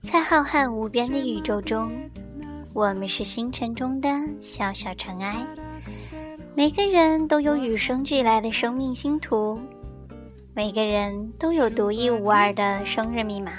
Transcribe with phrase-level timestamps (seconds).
[0.00, 1.92] 在浩瀚无边的宇宙中，
[2.74, 4.08] 我们是星辰中的
[4.40, 5.36] 小小尘埃。
[6.54, 9.58] 每个人都有与生俱来的生命星图，
[10.56, 13.54] 每个人都有独一无二的生日密码。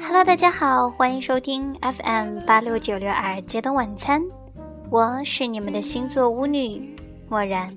[0.00, 4.20] Hello，大家好，欢迎收听 FM 八六九六二街灯晚餐，
[4.90, 6.96] 我是你们的星座巫女
[7.28, 7.72] 默然。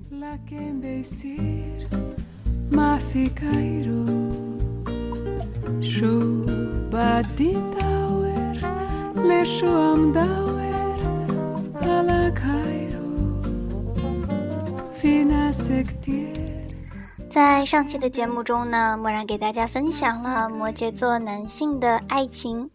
[17.30, 22.68] 在上期的节目中呢，默然给大家分享了摩羯座男性的爱情。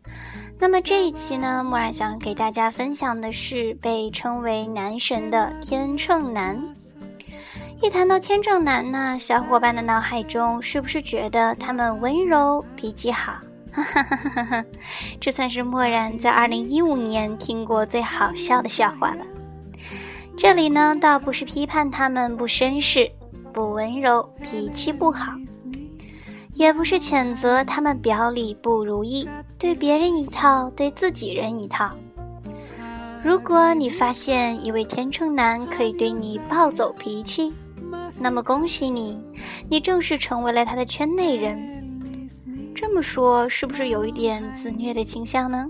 [0.58, 6.58] 那么这一期呢，默然想给大家分享的是被称为男神的天秤男。
[7.82, 13.34] 一谈到天秤男呢，小伙伴的脑海中是不是觉得他们温柔、脾气好？
[13.74, 14.66] 哈哈哈哈哈！
[15.20, 19.26] 这算是默然在二零一五年听过最好笑的笑话了。
[20.38, 23.12] 这里呢，倒不是批判他们不绅士。
[23.56, 25.32] 不温柔，脾气不好，
[26.56, 31.90] 也不是谴责他们表里不如意，对别人一套，对自己人一套。
[33.24, 37.54] 如果你发现一位天秤男可以对你暴走脾气，
[38.20, 39.18] 那么恭喜你，
[39.70, 41.58] 你正式成为了他的圈内人。
[42.76, 45.66] 这么说，是不是有一点自虐的倾向呢？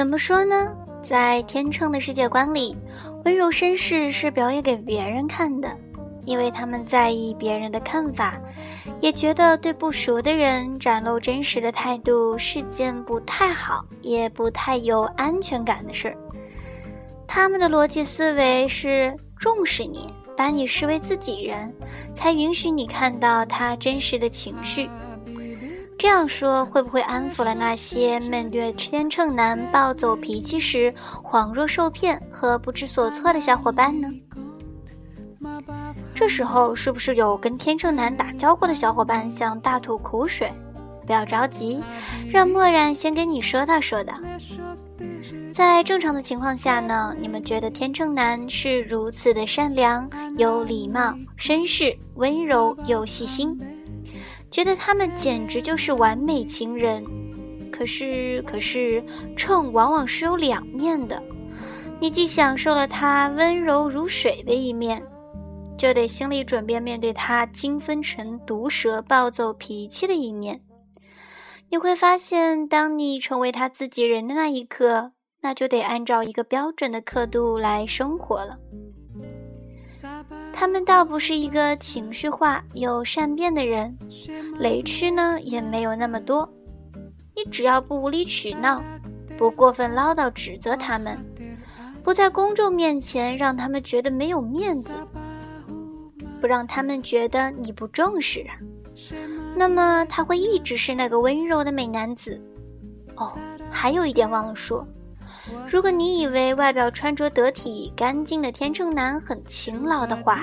[0.00, 0.74] 怎么说呢？
[1.02, 2.74] 在天秤的世界观里，
[3.26, 5.68] 温柔绅士是表演给别人看的，
[6.24, 8.40] 因为他们在意别人的看法，
[9.02, 16.16] 也觉得对不熟的人展露真实的态度是件不太好，也不太有安全感的事儿。
[17.28, 21.70] 他们的逻辑思维是重视你，把你视为自己人，
[22.14, 24.88] 才允许你看到他真实的情绪。
[26.00, 34.08] 这样说会不会安抚了那些面对天秤男暴走脾气时恍若受骗和不知所措的小伙伴呢？
[36.14, 40.50] 这时候是不是有跟天秤男打交过的小伙伴想大吐苦水？
[41.04, 41.82] 不要着急，
[42.32, 44.14] 让默然先跟你说道说道。
[45.52, 53.60] 在正常的情况下呢，你们觉得天秤男是如此的善良、有礼貌、绅士、温柔又细心。
[54.50, 57.04] 觉得他们简直就是完美情人，
[57.70, 59.02] 可是，可是，
[59.36, 61.22] 秤往往是有两面的。
[62.00, 65.02] 你既享受了他温柔如水的一面，
[65.78, 70.60] 就得心里准备面对他精分成毒蛇、暴走脾气的一面。
[71.68, 78.58] 你会发现，当你成为他自己人的那一刻，那就得按照一个标准的刻度来生活了。
[80.60, 83.96] 他们倒不是一个情绪化又善变的人，
[84.58, 86.46] 雷区呢也没有那么多。
[87.34, 88.84] 你只要不无理取闹，
[89.38, 91.18] 不过分唠叨指责他们，
[92.02, 94.92] 不在公众面前让他们觉得没有面子，
[96.42, 98.44] 不让他们觉得你不重视，
[99.56, 102.38] 那么他会一直是那个温柔的美男子。
[103.16, 103.32] 哦，
[103.70, 104.86] 还有一点忘了说。
[105.68, 110.40] 如果你以为外表穿着得体、干净的天秤男很勤劳的话，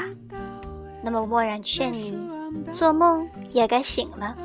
[1.04, 2.18] 那么默然劝你，
[2.74, 4.36] 做梦也该醒了。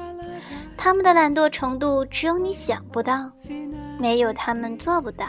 [0.77, 3.31] 他们的懒惰程度只有你想不到，
[3.99, 5.27] 没有他们做不到。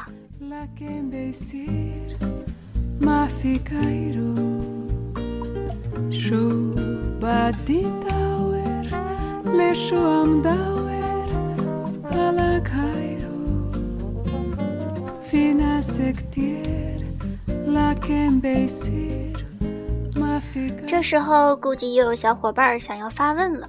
[20.85, 23.68] 这时候估计又有小伙伴想要发问了：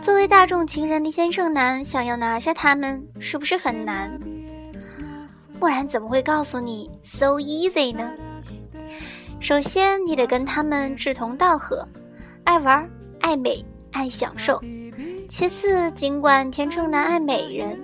[0.00, 4.18] 作为大众情人的天秤男，想要拿下他们，是不是很难？
[5.60, 8.10] 不然怎么会告诉你 so easy 呢？
[9.38, 11.86] 首先，你得跟他们志同道合，
[12.42, 12.90] 爱玩、
[13.20, 14.60] 爱美、爱享受。
[15.28, 17.78] 其次，尽管天秤男爱美人。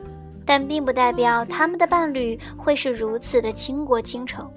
[0.48, 4.50] 但并不代表他们的伴侣会是如此的倾国倾城。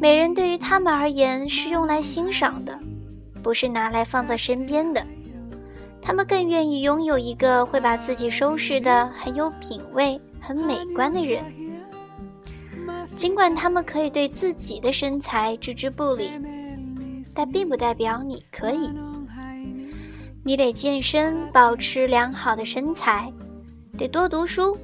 [0.00, 2.76] 美人对于他们而言是用来欣赏的，
[3.40, 5.06] 不是拿来放在身边的。
[6.02, 11.40] 他们更愿意拥有一个会把自己收拾的很有品味、很美观的人。
[13.14, 16.28] 尽管他们可以对自己的身材置之不理，
[17.32, 18.90] 但并不代表你可以。
[20.44, 23.32] 你得健身，保持良好的身材，
[23.96, 24.76] 得多读书，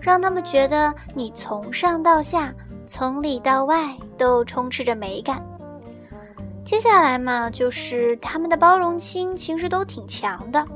[0.00, 2.52] 让他们觉得你从上到下、
[2.86, 5.40] 从里到外都充斥着美感。
[6.64, 10.66] 接下来嘛，就是他们的包容心其实都挺强的，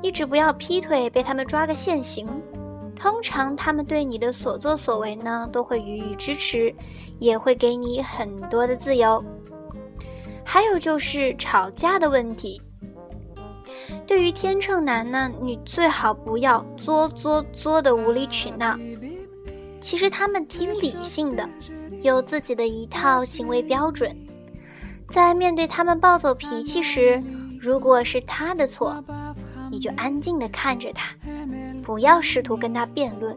[0.00, 2.28] 你只不要劈腿被他们抓个现行。
[2.94, 6.72] 通常他们对你的所作所为呢，都会予以支持，
[7.18, 9.22] 也会给你很多的自由。
[10.44, 12.62] 还有就是吵架的问题。
[14.14, 18.78] 对于天秤男呢，你最好不要作作作的无理取闹。
[19.80, 21.44] 其实他们挺理性的，
[22.00, 24.16] 有自己的一套行为标准。
[25.08, 27.20] 在面对他们暴走脾气时，
[27.60, 29.02] 如果是他的错，
[29.68, 31.12] 你就安静的看着他，
[31.82, 33.36] 不要试图跟他辩论。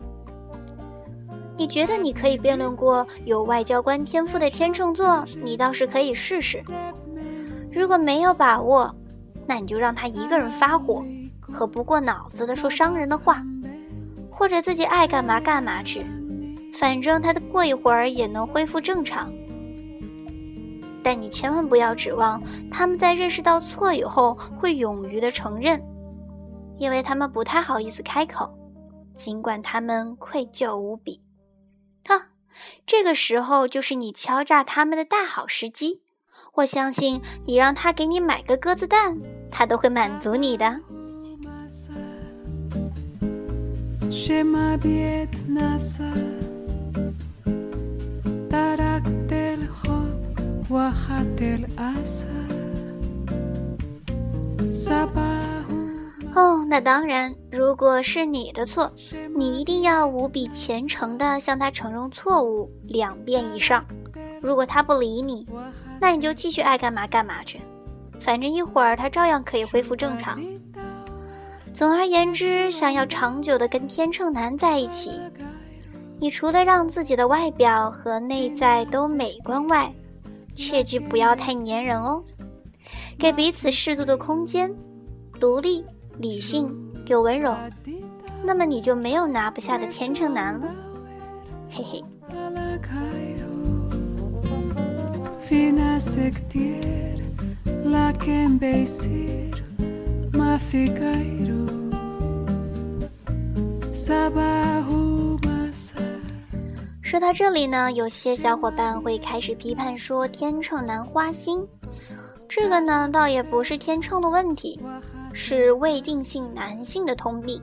[1.58, 6.64] 你觉得你可以辩论过有外交官天赋的天秤座，你倒是可以试试。
[7.72, 8.96] 如果没有把握，
[9.48, 11.04] 那你就让他一个人发火，
[11.40, 13.42] 和不过脑子的说伤人的话，
[14.30, 16.06] 或者自己爱干嘛干嘛去，
[16.74, 19.32] 反正他的过一会儿也能恢复正常。
[21.02, 25.82] 但你千万不要指望他们在认识到错以后会勇于的承认，
[26.78, 28.54] 因为他们不太好意思开口，
[29.14, 31.22] 尽管他们愧疚无比。
[32.04, 32.28] 哈，
[32.86, 36.02] 这个时候就是你敲诈他们的大好时机。
[36.54, 39.16] 我相信你让他给你买个鸽子蛋，
[39.52, 40.80] 他都会满足你的。
[56.34, 58.92] 哦，那当然，如果是你的错，
[59.36, 63.86] 你一定要无比虔诚的向他承认错误两遍以上。
[64.42, 65.48] 如果他不理你，
[66.00, 67.60] 那你就继续爱干嘛干嘛去，
[68.20, 70.40] 反正一会儿他照样可以恢复正常。
[71.74, 75.22] 总而言之，想要长久的跟天秤男在一起，
[76.20, 79.94] 你除了让自己的外表和内在都美观外，
[80.56, 82.24] 切记不要太粘人哦，
[83.20, 84.74] 给彼此适度的空间，
[85.40, 85.86] 独立、
[86.18, 86.76] 理性
[87.06, 87.56] 又温柔，
[88.44, 90.68] 那么你就没有拿不下的天秤男了，
[91.70, 92.04] 嘿嘿。
[107.02, 111.66] 说到这里呢，有些小伙伴会开始批判说天秤男花心，
[112.50, 114.80] 这个呢倒也不是天秤的问题，
[115.32, 117.62] 是未定性男性的通病。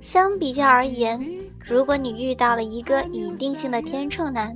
[0.00, 1.18] 相比较而言，
[1.58, 4.54] 如果你遇到了一个已定性的天秤男，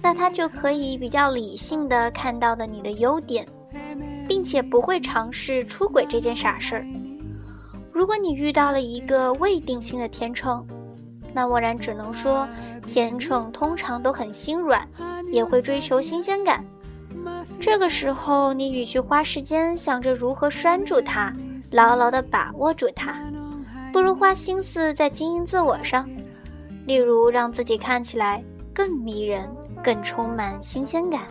[0.00, 3.46] 那他就可以比较理性的看到了你的优点，
[4.28, 6.86] 并且不会尝试出轨这件傻事儿。
[7.90, 10.64] 如果你遇到了一个未定性的天秤，
[11.34, 12.46] 那我然只能说，
[12.86, 14.86] 天秤通常都很心软，
[15.32, 16.64] 也会追求新鲜感。
[17.58, 21.34] 这个时候，你与其花时间想着如何拴住他，
[21.72, 23.16] 牢牢的把握住他，
[23.92, 26.08] 不如花心思在经营自我上，
[26.86, 29.48] 例如让自己看起来更迷人。
[29.80, 31.22] 更充满新鲜感。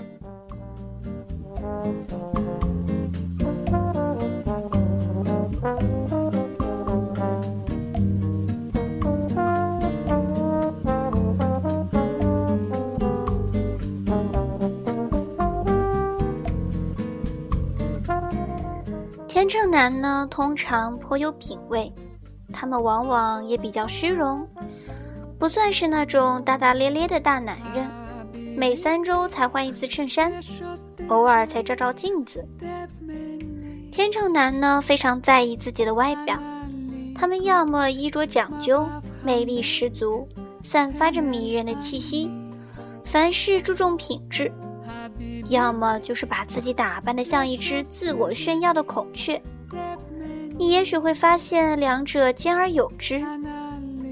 [19.78, 21.94] 男呢，通常颇有品味，
[22.52, 24.44] 他们往往也比较虚荣，
[25.38, 27.88] 不算是那种大大咧咧的大男人。
[28.58, 30.34] 每三周才换一次衬衫，
[31.10, 32.44] 偶尔才照照镜子。
[33.92, 36.40] 天秤男呢，非常在意自己的外表，
[37.14, 38.84] 他们要么衣着讲究，
[39.24, 40.28] 魅力十足，
[40.64, 42.32] 散发着迷人的气息，
[43.06, 44.52] 凡事注重品质；
[45.52, 49.40] 要么就是把自己打扮得像一只自我炫耀的孔雀。
[50.58, 53.24] 你也许会发现两者兼而有之，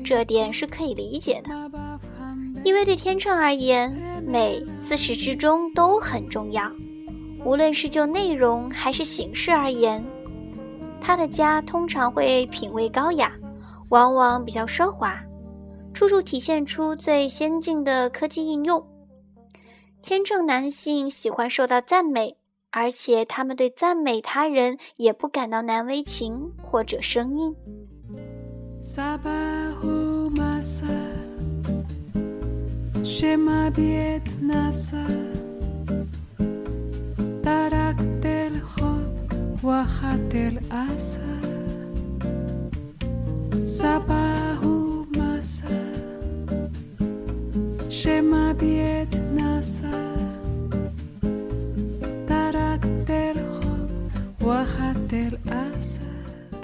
[0.04, 1.50] 这点是可以理解的，
[2.64, 3.96] 因为对天秤而言。
[4.28, 6.68] 美自始至终都很重要，
[7.44, 10.04] 无论是就内容还是形式而言，
[11.00, 13.32] 他的家通常会品味高雅，
[13.90, 15.16] 往往比较奢华，
[15.94, 18.84] 处处体现出最先进的科技应用。
[20.02, 22.36] 天秤男性喜欢受到赞美，
[22.76, 27.56] 而且他们对赞美他人也不感到难为情或者生硬。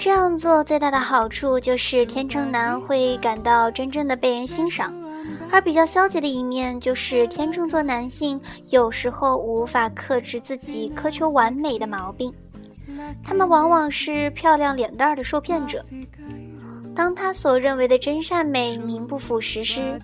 [0.02, 4.92] 这样做最大的好处就是天秤男会感到真正的被人欣赏，
[5.52, 12.34] 而比较消极的一面就是天秤座男性有时候无法克制自己苛求完美的毛病，
[13.24, 15.86] 他们往往是漂亮脸蛋的受骗者。
[16.96, 20.00] 当他所认为的真善美名不副实时，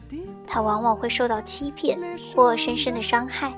[0.46, 1.98] 他往往会受到欺骗
[2.36, 3.52] 或深深的伤害。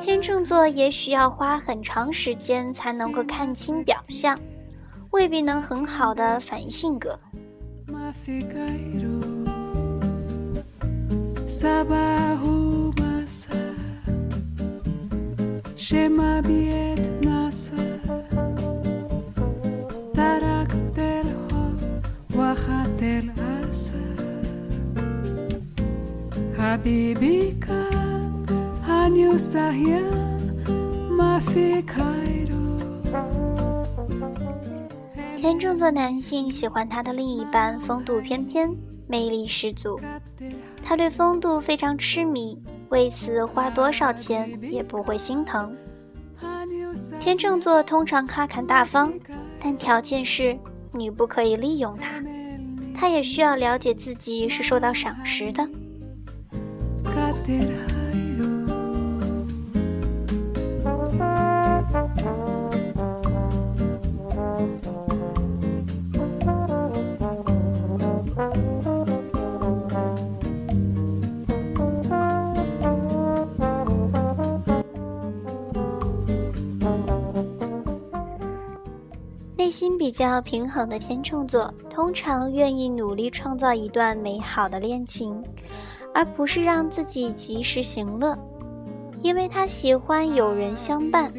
[0.00, 4.38] 天秤座也许要花很长时间才能够看清表象。
[5.16, 7.18] 未必能很好的反映性格。
[35.36, 38.74] 天秤座男性喜欢他的另一半风度翩翩、
[39.06, 40.00] 魅力十足，
[40.82, 45.76] 他对风度非常痴迷，为此花多少钱也不会心疼。
[47.20, 49.12] 天秤座通常慷慨大方，
[49.60, 50.58] 但条件是
[50.92, 52.22] 你不可以利用他，
[52.94, 55.68] 他也需要了解自己是受到赏识的。
[79.96, 85.42] 比较平衡的天秤座，通常愿意努力创造一段美好的恋情，
[86.14, 88.36] 而不是让自己及时行乐，
[89.20, 91.32] 因为他喜欢有人相伴，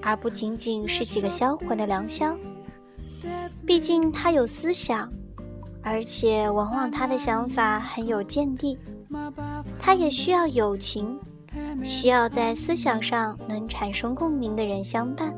[0.00, 2.36] 而不仅仅是几个销魂的良宵。
[3.66, 5.10] 毕竟他有思想，
[5.82, 8.78] 而且往往他的想法很有见地。
[9.78, 11.18] 他也需要友情，
[11.84, 15.32] 需要在思想上能产生共鸣的人相伴。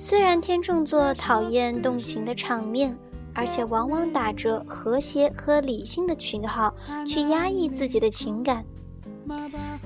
[0.00, 2.96] 虽然天秤座讨厌动情的场面，
[3.34, 6.72] 而且往往打着和谐和理性的旗号
[7.04, 8.64] 去压抑自己的情感，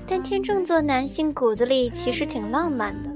[0.05, 3.09] 但天秤座男性骨子里其实挺浪漫的。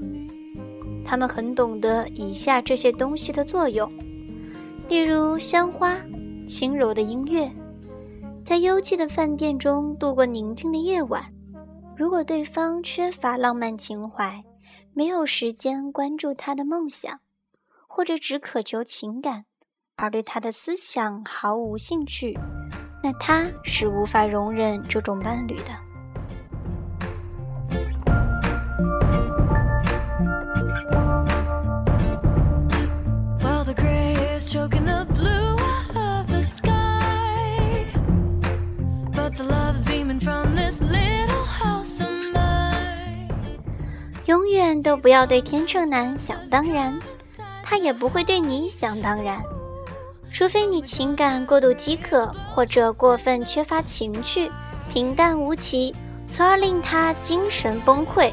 [1.06, 3.88] 他们很懂得以下这些东西的作用，
[4.88, 5.96] 例如香花、
[6.48, 7.48] 轻柔的音乐，
[8.44, 11.24] 在幽寂的饭店中度过宁静的夜晚。
[11.96, 14.42] 如果对方缺乏浪漫情怀，
[14.98, 17.20] 没有时间关注他的梦想，
[17.86, 19.44] 或者只渴求情感，
[19.94, 22.36] 而对他的思想毫无兴趣，
[23.00, 25.87] 那他是无法容忍这种伴侣的。
[44.58, 46.98] 远都不要对天秤男想当然，
[47.62, 49.40] 他也不会对你想当然，
[50.32, 54.50] 除非你情感过度饥渴，或者过分缺乏情趣，
[54.92, 55.94] 平淡无奇，
[56.26, 58.32] 从而令他精神崩溃。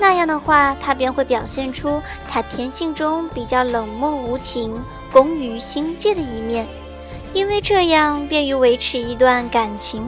[0.00, 4.74] 那样的话，他便会表现出他天性中比较冷漠无情、
[5.12, 6.66] 攻于心计的一面，
[7.32, 10.02] 因为这样便于维持一段感情。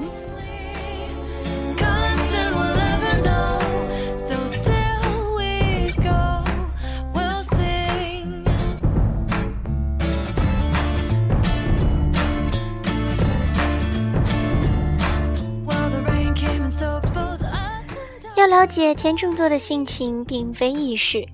[18.46, 21.26] 了解天秤座的性情并非易事，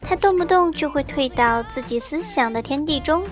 [0.00, 3.24] 他动不动就会退到自己思想的天地中，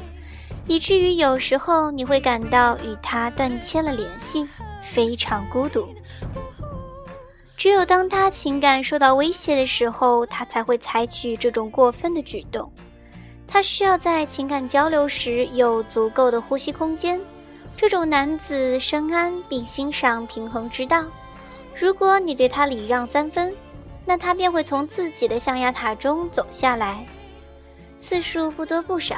[0.67, 4.49] 以至于有时候你会感到与他断切了联系，
[4.83, 5.89] 非常孤独。
[7.57, 12.71] 只有当他情感受到威胁的时候，他才会采取这种过分的举动。
[13.47, 17.21] 他需要在情感交流时有足够的呼吸空间。
[17.77, 21.05] 这种男子深谙并欣赏平衡之道。
[21.79, 23.55] 如果你对他礼让三分，
[24.07, 27.07] 那他便会从自己的象牙塔中走下来，
[27.99, 29.17] 次数不多不少，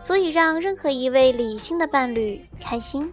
[0.00, 3.12] 足以让任何一位理性的伴侣开心。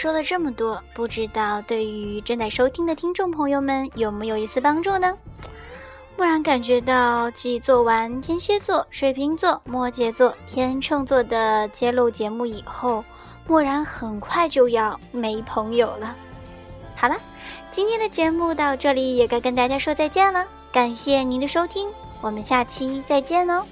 [0.00, 5.14] 说了这么多，不知道对于正在收听的听众朋友们有没有一丝帮助呢？
[6.16, 13.04] 蓦然感觉到，继做完天蝎座、水瓶座、摩羯座、天秤座的揭露节目以后，
[13.46, 16.16] 蓦然很快就要没朋友了。
[16.96, 17.14] 好了，
[17.70, 21.90] 今天的节目到这里也该跟大家说再见了，感谢您的收听，
[22.22, 23.66] 我们下期再见喽。